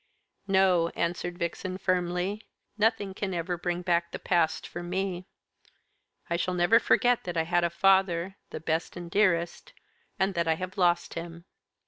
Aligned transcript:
"No," 0.47 0.89
answered 0.95 1.37
Vixen 1.37 1.77
firmly. 1.77 2.41
"Nothing 2.75 3.13
can 3.13 3.35
ever 3.35 3.55
bring 3.55 3.83
the 3.83 3.83
past 4.23 4.63
back 4.63 4.71
for 4.71 4.81
me. 4.81 5.27
I 6.27 6.37
shall 6.37 6.55
never 6.55 6.79
forget 6.79 7.23
that 7.25 7.37
I 7.37 7.43
had 7.43 7.63
a 7.63 7.69
father 7.69 8.35
the 8.49 8.59
best 8.61 8.97
and 8.97 9.11
dearest 9.11 9.73
and 10.17 10.33
that 10.33 10.47
I 10.47 10.55
have 10.55 10.75
lost 10.79 11.13
him." 11.13 11.45